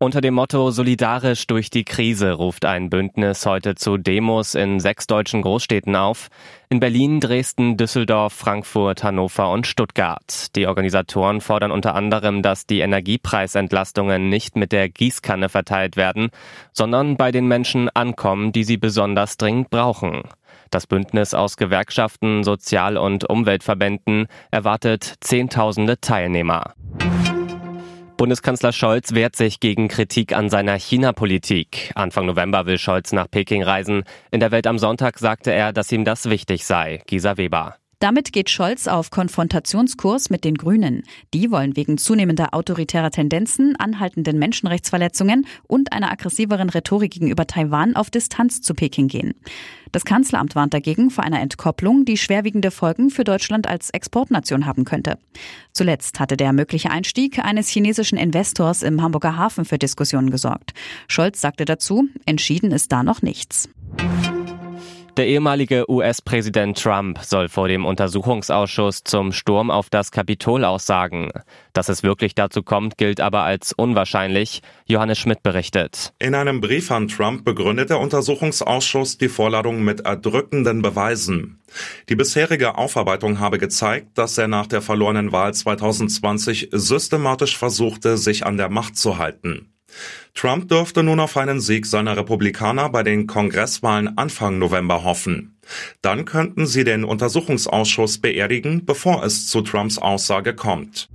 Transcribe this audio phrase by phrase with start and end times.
[0.00, 5.08] Unter dem Motto Solidarisch durch die Krise ruft ein Bündnis heute zu Demos in sechs
[5.08, 6.28] deutschen Großstädten auf.
[6.68, 10.54] In Berlin, Dresden, Düsseldorf, Frankfurt, Hannover und Stuttgart.
[10.54, 16.28] Die Organisatoren fordern unter anderem, dass die Energiepreisentlastungen nicht mit der Gießkanne verteilt werden,
[16.72, 20.22] sondern bei den Menschen ankommen, die sie besonders dringend brauchen.
[20.70, 26.74] Das Bündnis aus Gewerkschaften, Sozial- und Umweltverbänden erwartet Zehntausende Teilnehmer.
[28.18, 31.92] Bundeskanzler Scholz wehrt sich gegen Kritik an seiner China-Politik.
[31.94, 34.02] Anfang November will Scholz nach Peking reisen.
[34.32, 37.00] In der Welt am Sonntag sagte er, dass ihm das wichtig sei.
[37.06, 37.76] Gisa Weber.
[38.00, 41.02] Damit geht Scholz auf Konfrontationskurs mit den Grünen.
[41.34, 48.10] Die wollen wegen zunehmender autoritärer Tendenzen, anhaltenden Menschenrechtsverletzungen und einer aggressiveren Rhetorik gegenüber Taiwan auf
[48.10, 49.34] Distanz zu Peking gehen.
[49.90, 54.84] Das Kanzleramt warnt dagegen vor einer Entkopplung, die schwerwiegende Folgen für Deutschland als Exportnation haben
[54.84, 55.18] könnte.
[55.72, 60.72] Zuletzt hatte der mögliche Einstieg eines chinesischen Investors im Hamburger Hafen für Diskussionen gesorgt.
[61.08, 63.68] Scholz sagte dazu, entschieden ist da noch nichts.
[65.18, 71.32] Der ehemalige US-Präsident Trump soll vor dem Untersuchungsausschuss zum Sturm auf das Kapitol aussagen.
[71.72, 74.62] Dass es wirklich dazu kommt, gilt aber als unwahrscheinlich.
[74.86, 76.12] Johannes Schmidt berichtet.
[76.20, 81.58] In einem Brief an Trump begründet der Untersuchungsausschuss die Vorladung mit erdrückenden Beweisen.
[82.08, 88.46] Die bisherige Aufarbeitung habe gezeigt, dass er nach der verlorenen Wahl 2020 systematisch versuchte, sich
[88.46, 89.72] an der Macht zu halten.
[90.34, 95.56] Trump dürfte nun auf einen Sieg seiner Republikaner bei den Kongresswahlen Anfang November hoffen.
[96.02, 101.08] Dann könnten sie den Untersuchungsausschuss beerdigen, bevor es zu Trumps Aussage kommt.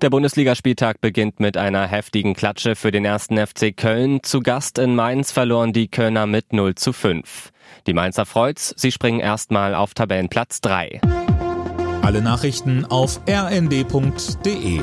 [0.00, 4.22] Der Bundesligaspieltag beginnt mit einer heftigen Klatsche für den ersten FC Köln.
[4.22, 7.50] Zu Gast in Mainz verloren die Kölner mit 0 zu 5.
[7.86, 11.00] Die Mainzer freut's, sie springen erstmal auf Tabellenplatz 3.
[12.02, 14.80] Alle Nachrichten auf rnd.de